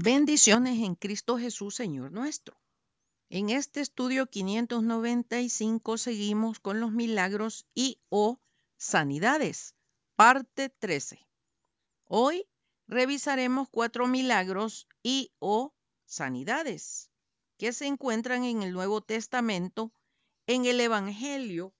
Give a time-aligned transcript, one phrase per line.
[0.00, 2.56] Bendiciones en Cristo Jesús, Señor nuestro.
[3.30, 8.38] En este estudio 595 seguimos con los milagros y o
[8.76, 9.74] sanidades,
[10.14, 11.26] parte 13.
[12.04, 12.46] Hoy
[12.86, 15.74] revisaremos cuatro milagros y o
[16.04, 17.10] sanidades
[17.56, 19.92] que se encuentran en el Nuevo Testamento
[20.46, 21.74] en el Evangelio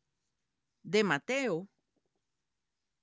[0.82, 1.68] de Mateo,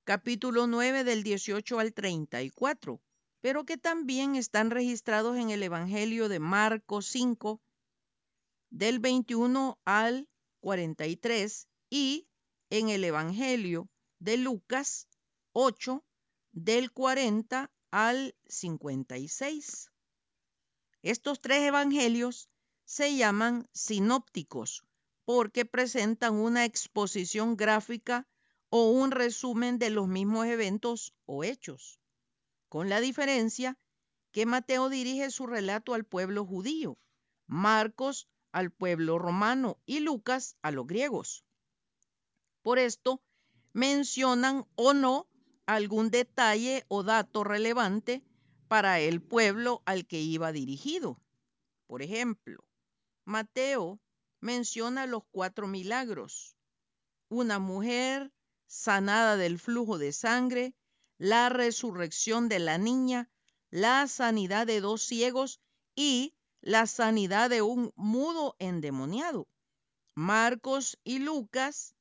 [0.03, 3.01] capítulo 9 del 18 al 34
[3.45, 7.61] pero que también están registrados en el Evangelio de Marcos 5,
[8.71, 10.27] del 21 al
[10.61, 12.27] 43, y
[12.71, 13.87] en el Evangelio
[14.17, 15.07] de Lucas
[15.51, 16.03] 8,
[16.53, 19.91] del 40 al 56.
[21.03, 22.49] Estos tres evangelios
[22.83, 24.83] se llaman sinópticos
[25.23, 28.27] porque presentan una exposición gráfica
[28.69, 31.99] o un resumen de los mismos eventos o hechos
[32.75, 33.77] con la diferencia
[34.33, 36.99] que Mateo dirige su relato al pueblo judío,
[37.47, 41.45] Marcos al pueblo romano y Lucas a los griegos.
[42.63, 43.23] Por esto,
[43.71, 45.29] mencionan o no
[45.65, 48.25] algún detalle o dato relevante
[48.67, 51.21] para el pueblo al que iba dirigido.
[51.87, 52.67] Por ejemplo,
[53.23, 54.01] Mateo
[54.41, 56.57] menciona los cuatro milagros.
[57.29, 58.33] Una mujer
[58.65, 60.75] sanada del flujo de sangre,
[61.17, 63.29] la resurrección de la niña,
[63.69, 65.61] la sanidad de dos ciegos
[65.95, 69.47] y la sanidad de un mudo endemoniado.
[70.15, 71.95] Marcos y Lucas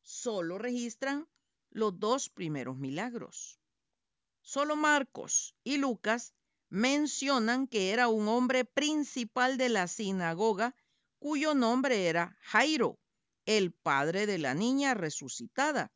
[0.00, 1.28] solo registran
[1.70, 3.60] los dos primeros milagros.
[4.40, 6.34] Solo Marcos y Lucas
[6.70, 10.74] mencionan que era un hombre principal de la sinagoga
[11.18, 12.98] cuyo nombre era Jairo,
[13.44, 15.92] el padre de la niña resucitada.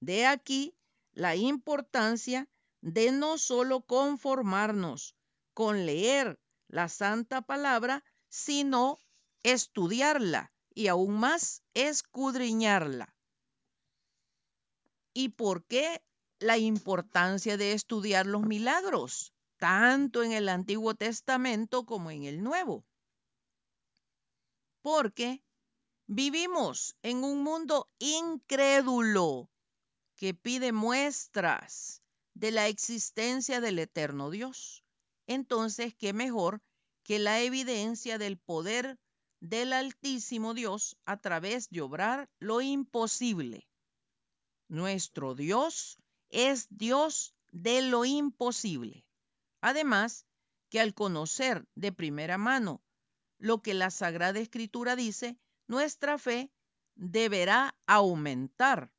[0.00, 0.74] De aquí
[1.18, 2.48] la importancia
[2.80, 5.16] de no solo conformarnos
[5.52, 6.38] con leer
[6.68, 9.00] la santa palabra, sino
[9.42, 13.16] estudiarla y aún más escudriñarla.
[15.12, 16.04] ¿Y por qué
[16.38, 22.84] la importancia de estudiar los milagros, tanto en el Antiguo Testamento como en el Nuevo?
[24.82, 25.42] Porque
[26.06, 29.50] vivimos en un mundo incrédulo
[30.18, 32.02] que pide muestras
[32.34, 34.84] de la existencia del eterno Dios.
[35.28, 36.60] Entonces, ¿qué mejor
[37.04, 38.98] que la evidencia del poder
[39.40, 43.68] del Altísimo Dios a través de obrar lo imposible?
[44.66, 45.98] Nuestro Dios
[46.30, 49.06] es Dios de lo imposible.
[49.60, 50.26] Además,
[50.68, 52.82] que al conocer de primera mano
[53.38, 56.50] lo que la Sagrada Escritura dice, nuestra fe
[56.96, 58.92] deberá aumentar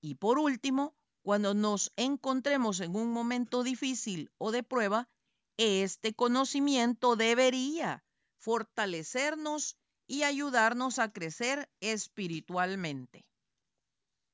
[0.00, 5.08] y por último, cuando nos encontremos en un momento difícil o de prueba,
[5.56, 8.04] este conocimiento debería
[8.38, 9.76] fortalecernos
[10.06, 13.26] y ayudarnos a crecer espiritualmente.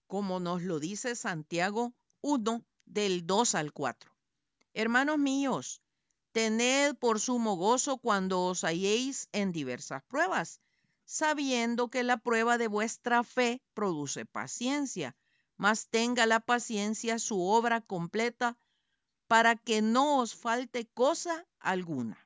[0.06, 4.14] Como nos lo dice Santiago 1 del 2 al 4.
[4.74, 5.80] Hermanos míos,
[6.32, 10.60] tened por sumo gozo cuando os halléis en diversas pruebas,
[11.06, 15.16] sabiendo que la prueba de vuestra fe produce paciencia
[15.56, 18.56] mas tenga la paciencia su obra completa
[19.28, 22.18] para que no os falte cosa alguna.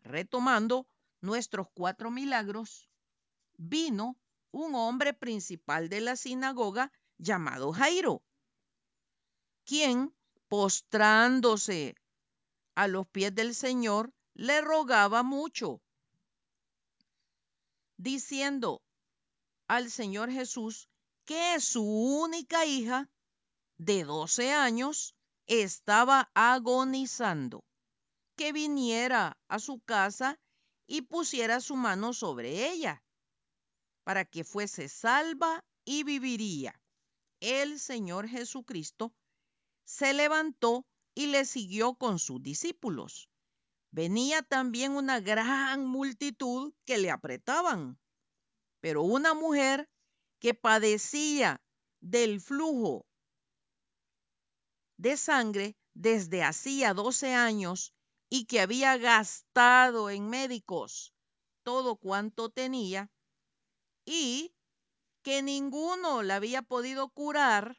[0.00, 0.86] Retomando
[1.20, 2.88] nuestros cuatro milagros,
[3.56, 4.16] vino
[4.52, 8.22] un hombre principal de la sinagoga llamado Jairo,
[9.64, 10.14] quien,
[10.48, 11.96] postrándose
[12.74, 15.80] a los pies del Señor, le rogaba mucho,
[17.96, 18.82] diciendo
[19.66, 20.88] al Señor Jesús
[21.26, 23.10] que su única hija
[23.78, 25.16] de 12 años
[25.46, 27.64] estaba agonizando,
[28.36, 30.38] que viniera a su casa
[30.86, 33.02] y pusiera su mano sobre ella,
[34.04, 36.80] para que fuese salva y viviría.
[37.40, 39.12] El Señor Jesucristo
[39.84, 43.28] se levantó y le siguió con sus discípulos.
[43.90, 47.98] Venía también una gran multitud que le apretaban,
[48.80, 49.88] pero una mujer
[50.38, 51.60] que padecía
[52.00, 53.06] del flujo
[54.96, 57.92] de sangre desde hacía 12 años
[58.28, 61.14] y que había gastado en médicos
[61.62, 63.10] todo cuanto tenía
[64.04, 64.54] y
[65.22, 67.76] que ninguno la había podido curar,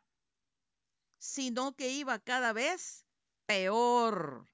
[1.17, 3.05] sino que iba cada vez
[3.45, 4.49] peor.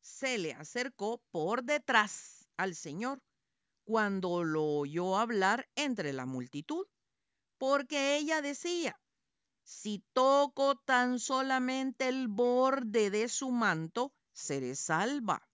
[0.00, 3.20] Se le acercó por detrás al Señor
[3.86, 6.86] cuando lo oyó hablar entre la multitud,
[7.56, 9.00] porque ella decía,
[9.62, 15.48] si toco tan solamente el borde de su manto, seré salva.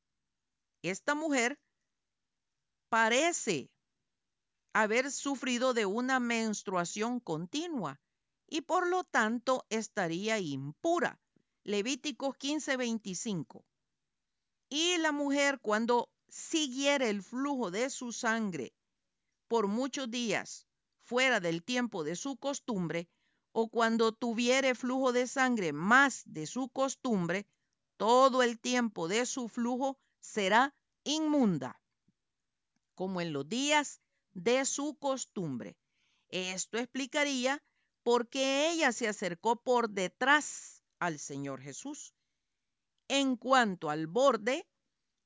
[0.83, 1.61] Esta mujer
[2.89, 3.71] parece
[4.73, 8.01] haber sufrido de una menstruación continua
[8.49, 11.21] y por lo tanto estaría impura.
[11.65, 13.65] Levíticos 15:25.
[14.71, 18.73] Y la mujer cuando siguiera el flujo de su sangre
[19.49, 20.67] por muchos días
[21.03, 23.07] fuera del tiempo de su costumbre,
[23.53, 27.47] o cuando tuviere flujo de sangre más de su costumbre,
[27.99, 30.75] todo el tiempo de su flujo será
[31.05, 31.79] inmunda,
[32.95, 34.01] como en los días
[34.33, 35.77] de su costumbre.
[36.31, 37.63] Esto explicaría
[38.03, 42.15] por qué ella se acercó por detrás al Señor Jesús.
[43.09, 44.67] En cuanto al borde,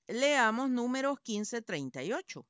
[0.09, 2.47] leamos números 15:38.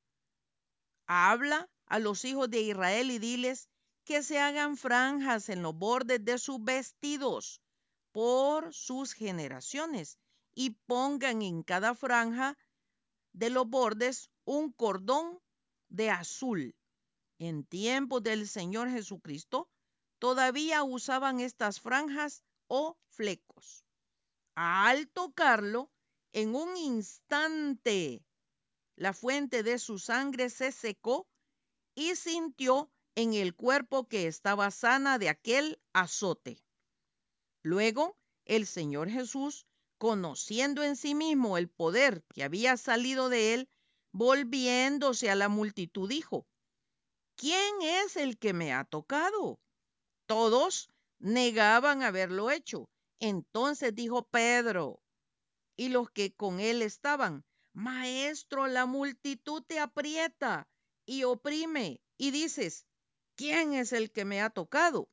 [1.07, 3.69] Habla a los hijos de Israel y diles
[4.03, 7.61] que se hagan franjas en los bordes de sus vestidos
[8.11, 10.17] por sus generaciones
[10.53, 12.57] y pongan en cada franja
[13.33, 15.39] de los bordes un cordón
[15.89, 16.75] de azul.
[17.37, 19.69] En tiempos del Señor Jesucristo
[20.19, 23.85] todavía usaban estas franjas o flecos.
[24.55, 25.91] Al tocarlo,
[26.33, 28.23] en un instante,
[28.95, 31.27] la fuente de su sangre se secó
[31.95, 36.61] y sintió en el cuerpo que estaba sana de aquel azote.
[37.63, 39.65] Luego, el Señor Jesús,
[39.97, 43.69] conociendo en sí mismo el poder que había salido de él,
[44.11, 46.47] volviéndose a la multitud, dijo,
[47.35, 49.59] ¿quién es el que me ha tocado?
[50.27, 50.89] Todos
[51.19, 52.89] negaban haberlo hecho.
[53.19, 55.01] Entonces dijo Pedro
[55.77, 60.67] y los que con él estaban, Maestro, la multitud te aprieta
[61.05, 62.87] y oprime y dices,
[63.35, 65.09] ¿quién es el que me ha tocado?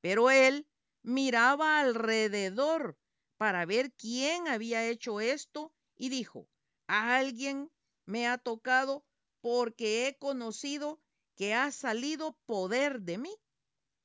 [0.00, 0.66] Pero él
[1.02, 2.98] miraba alrededor
[3.36, 6.48] para ver quién había hecho esto y dijo,
[6.86, 7.70] alguien
[8.06, 9.04] me ha tocado
[9.42, 11.02] porque he conocido
[11.36, 13.36] que ha salido poder de mí.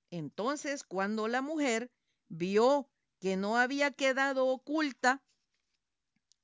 [0.10, 1.92] Entonces, cuando la mujer
[2.28, 2.90] vio
[3.20, 5.24] que no había quedado oculta,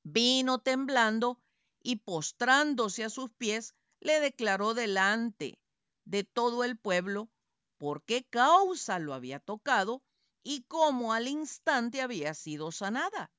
[0.03, 1.39] vino temblando
[1.81, 5.59] y postrándose a sus pies, le declaró delante
[6.05, 7.29] de todo el pueblo
[7.77, 10.03] por qué causa lo había tocado
[10.43, 13.31] y cómo al instante había sido sanada.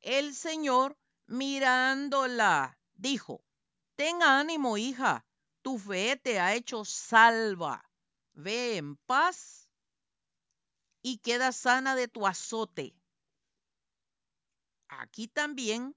[0.00, 3.44] El Señor, mirándola, dijo,
[3.96, 5.26] Ten ánimo, hija,
[5.62, 7.90] tu fe te ha hecho salva.
[8.32, 9.68] Ve en paz
[11.02, 12.94] y queda sana de tu azote.
[14.88, 15.94] Aquí también,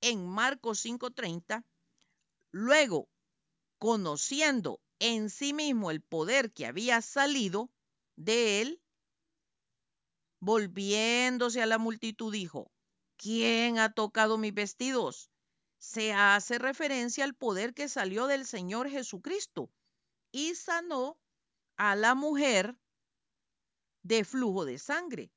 [0.00, 1.64] en Marcos 5:30,
[2.50, 3.08] luego,
[3.78, 7.70] conociendo en sí mismo el poder que había salido
[8.16, 8.82] de él,
[10.40, 12.70] volviéndose a la multitud, dijo,
[13.16, 15.30] ¿quién ha tocado mis vestidos?
[15.78, 19.70] Se hace referencia al poder que salió del Señor Jesucristo
[20.32, 21.18] y sanó
[21.76, 22.76] a la mujer
[24.02, 25.32] de flujo de sangre.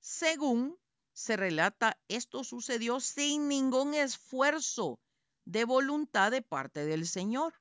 [0.00, 0.78] Según
[1.12, 4.98] se relata, esto sucedió sin ningún esfuerzo
[5.44, 7.54] de voluntad de parte del Señor.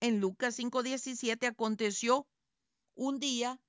[0.00, 2.28] En Lucas 5:17 aconteció
[2.94, 3.60] un día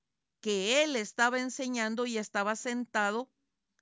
[0.41, 3.31] que él estaba enseñando y estaba sentado,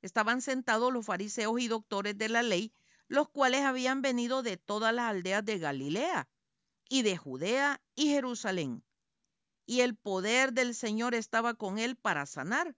[0.01, 2.74] estaban sentados los fariseos y doctores de la ley,
[3.07, 6.29] los cuales habían venido de todas las aldeas de Galilea
[6.88, 8.84] y de Judea y Jerusalén.
[9.65, 12.75] Y el poder del Señor estaba con él para sanar.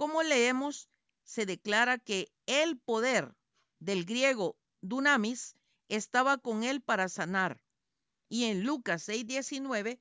[0.00, 0.88] Como leemos,
[1.24, 3.36] se declara que el poder
[3.80, 5.56] del griego dunamis
[5.90, 7.62] estaba con él para sanar.
[8.30, 9.98] Y en Lucas 6:19,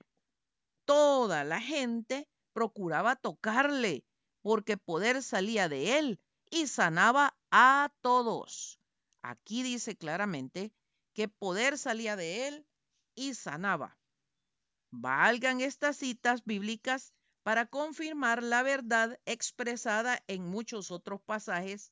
[0.85, 4.05] toda la gente procuraba tocarle,
[4.41, 8.79] porque poder salía de él y sanaba a todos.
[9.21, 10.71] Aquí dice claramente
[11.13, 12.65] que poder salía de él
[13.15, 13.99] y sanaba.
[14.91, 17.13] Valgan estas citas bíblicas
[17.49, 21.91] para confirmar la verdad expresada en muchos otros pasajes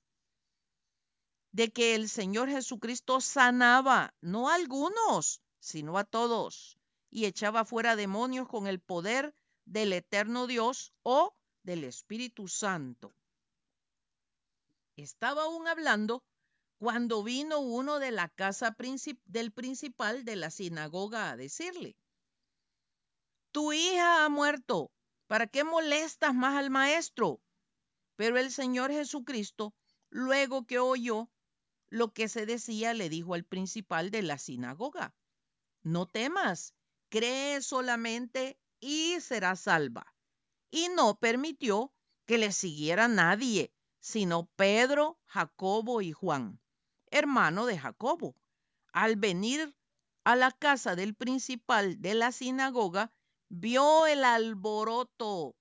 [1.51, 6.77] de que el Señor Jesucristo sanaba, no a algunos, sino a todos,
[7.09, 9.33] y echaba fuera demonios con el poder
[9.65, 11.33] del eterno Dios o
[11.63, 13.15] del Espíritu Santo.
[14.95, 16.23] Estaba aún hablando
[16.77, 18.77] cuando vino uno de la casa
[19.25, 21.97] del principal de la sinagoga a decirle,
[23.51, 24.91] tu hija ha muerto,
[25.27, 27.41] ¿para qué molestas más al maestro?
[28.15, 29.75] Pero el Señor Jesucristo,
[30.09, 31.29] luego que oyó
[31.89, 35.13] lo que se decía, le dijo al principal de la sinagoga,
[35.83, 36.73] no temas,
[37.09, 40.13] cree solamente y será salva.
[40.69, 41.93] Y no permitió
[42.25, 46.59] que le siguiera nadie, sino Pedro, Jacobo y Juan,
[47.09, 48.35] hermano de Jacobo.
[48.91, 49.75] Al venir
[50.23, 53.13] a la casa del principal de la sinagoga,
[53.49, 55.55] vio el alboroto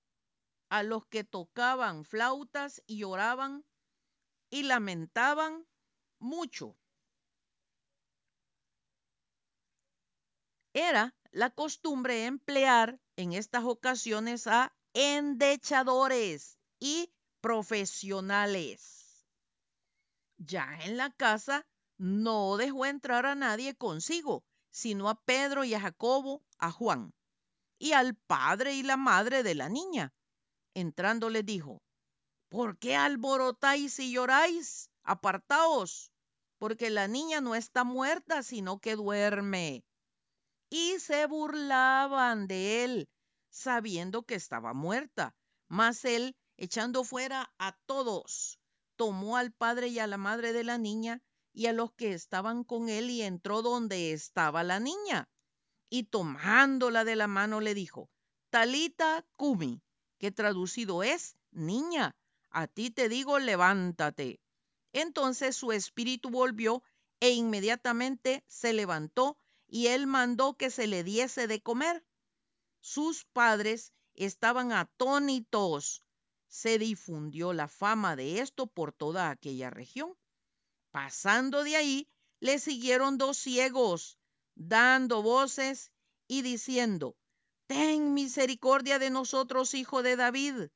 [0.69, 3.65] a los que tocaban flautas y oraban
[4.49, 5.65] y lamentaban
[6.19, 6.77] mucho.
[10.73, 19.25] Era la costumbre emplear en estas ocasiones a endechadores y profesionales.
[20.37, 21.65] Ya en la casa
[21.97, 27.13] no dejó entrar a nadie consigo, sino a Pedro y a Jacobo, a Juan,
[27.79, 30.13] y al padre y la madre de la niña.
[30.73, 31.81] Entrando les dijo,
[32.49, 34.89] ¿por qué alborotáis y lloráis?
[35.03, 36.11] Apartaos,
[36.57, 39.83] porque la niña no está muerta, sino que duerme.
[40.69, 43.09] Y se burlaban de él,
[43.49, 45.33] sabiendo que estaba muerta.
[45.69, 48.59] Mas él, echando fuera a todos,
[48.95, 51.21] tomó al padre y a la madre de la niña
[51.53, 55.27] y a los que estaban con él y entró donde estaba la niña.
[55.89, 58.09] Y tomándola de la mano le dijo,
[58.49, 59.81] Talita Kumi,
[60.17, 62.15] que traducido es, niña,
[62.49, 64.39] a ti te digo, levántate.
[64.93, 66.83] Entonces su espíritu volvió
[67.19, 72.05] e inmediatamente se levantó y él mandó que se le diese de comer.
[72.79, 76.03] Sus padres estaban atónitos.
[76.47, 80.17] Se difundió la fama de esto por toda aquella región.
[80.91, 84.16] Pasando de ahí, le siguieron dos ciegos,
[84.57, 85.91] dando voces
[86.27, 87.15] y diciendo,
[87.67, 90.69] Ten misericordia de nosotros, hijo de David.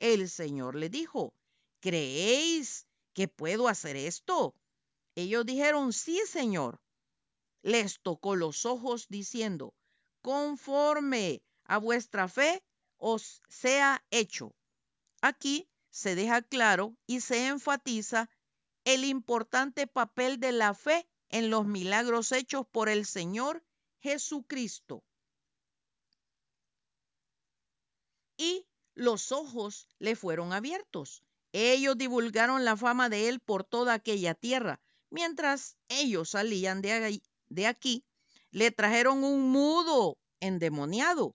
[0.00, 1.34] El Señor le dijo,
[1.80, 4.54] ¿creéis que puedo hacer esto?
[5.14, 6.80] Ellos dijeron, sí, Señor.
[7.62, 9.74] Les tocó los ojos diciendo,
[10.22, 12.62] conforme a vuestra fe
[12.96, 14.54] os sea hecho.
[15.20, 18.30] Aquí se deja claro y se enfatiza
[18.84, 23.64] el importante papel de la fe en los milagros hechos por el Señor
[24.00, 25.02] Jesucristo.
[28.36, 31.22] Y los ojos le fueron abiertos.
[31.52, 34.80] Ellos divulgaron la fama de él por toda aquella tierra.
[35.10, 38.04] Mientras ellos salían de, aquí,
[38.50, 41.34] le trajeron un mudo endemoniado.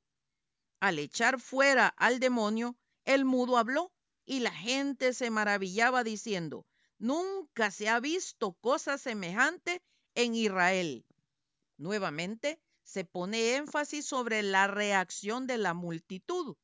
[0.80, 3.92] Al echar fuera al demonio, el mudo habló
[4.26, 6.66] y la gente se maravillaba diciendo,
[7.00, 9.82] Nunca se ha visto cosa semejante
[10.16, 11.06] en Israel.
[11.78, 16.56] Nuevamente se pone énfasis sobre la reacción de la multitud.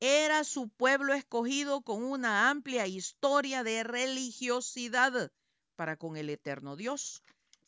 [0.00, 5.32] Era su pueblo escogido con una amplia historia de religiosidad
[5.76, 7.22] para con el eterno Dios.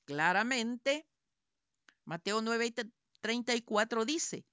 [0.04, 1.06] Claramente,
[2.04, 2.74] Mateo 9
[3.20, 4.44] 34 dice,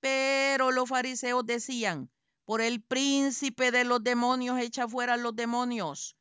[0.00, 2.10] pero los fariseos decían,
[2.44, 6.16] por el príncipe de los demonios echa fuera los demonios.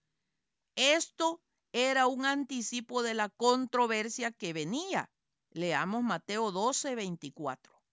[0.81, 1.41] Esto
[1.73, 5.11] era un anticipo de la controversia que venía.
[5.51, 7.83] Leamos Mateo 12, 24.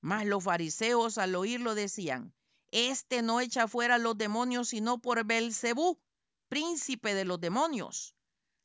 [0.00, 2.34] Mas los fariseos al oírlo decían,
[2.72, 6.00] este no echa fuera los demonios sino por Belcebú,
[6.48, 8.16] príncipe de los demonios.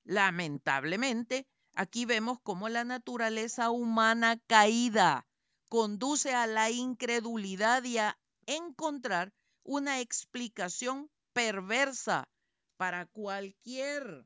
[0.05, 5.27] Lamentablemente, aquí vemos cómo la naturaleza humana caída
[5.69, 12.27] conduce a la incredulidad y a encontrar una explicación perversa
[12.81, 14.25] para cualquier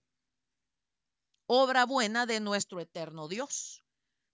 [1.45, 3.83] obra buena de nuestro eterno Dios.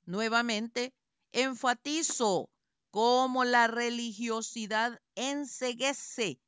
[0.06, 0.94] Nuevamente,
[1.32, 2.52] enfatizo
[2.92, 6.40] cómo la religiosidad enseguece,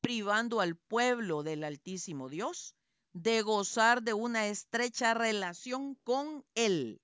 [0.00, 2.74] privando al pueblo del Altísimo Dios
[3.12, 7.02] de gozar de una estrecha relación con Él.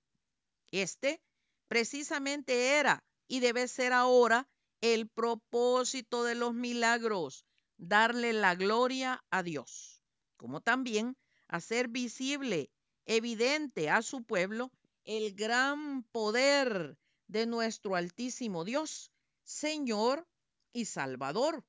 [0.71, 1.21] Este
[1.67, 4.49] precisamente era y debe ser ahora
[4.81, 7.45] el propósito de los milagros,
[7.77, 9.96] darle la gloria a Dios
[10.37, 11.17] como también
[11.47, 12.69] hacer visible,
[13.05, 14.71] evidente a su pueblo
[15.03, 19.11] el gran poder de nuestro Altísimo Dios,
[19.43, 20.27] Señor
[20.73, 21.65] y Salvador,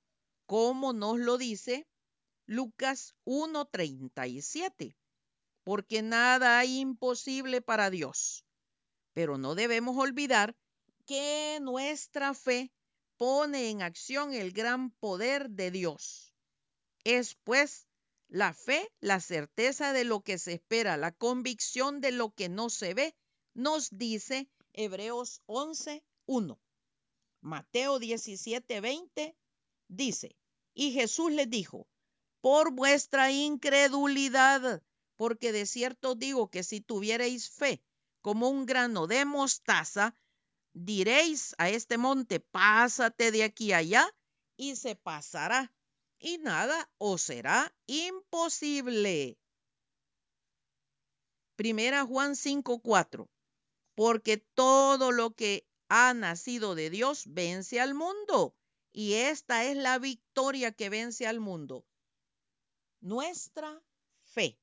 [0.46, 1.86] como nos lo dice
[2.46, 4.96] Lucas 1.37,
[5.64, 8.44] porque nada hay imposible para Dios.
[9.12, 10.56] Pero no debemos olvidar
[11.06, 12.72] que nuestra fe
[13.16, 16.32] pone en acción el gran poder de Dios.
[17.04, 17.87] Es pues
[18.28, 22.68] la fe, la certeza de lo que se espera, la convicción de lo que no
[22.68, 23.16] se ve,
[23.54, 26.58] nos dice Hebreos 11.1.
[27.40, 29.34] Mateo 17.20
[29.88, 30.36] dice,
[30.74, 31.88] y Jesús les dijo,
[32.40, 34.82] por vuestra incredulidad,
[35.16, 37.82] porque de cierto digo que si tuvierais fe
[38.20, 40.14] como un grano de mostaza,
[40.74, 44.06] diréis a este monte, pásate de aquí allá,
[44.56, 45.72] y se pasará
[46.18, 49.38] y nada os será imposible.
[51.56, 53.28] Primera Juan 5:4.
[53.94, 58.54] Porque todo lo que ha nacido de Dios vence al mundo.
[58.92, 61.84] Y esta es la victoria que vence al mundo.
[63.00, 63.82] Nuestra
[64.22, 64.58] fe.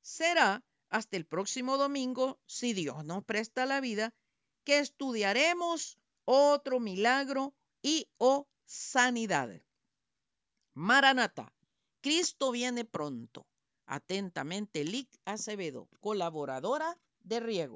[0.00, 4.14] Será hasta el próximo domingo, si Dios nos presta la vida,
[4.64, 9.60] que estudiaremos otro milagro y o sanidad.
[10.80, 11.52] Maranata,
[12.00, 13.48] Cristo viene pronto.
[13.86, 17.66] Atentamente, Lic Acevedo, colaboradora de Riego.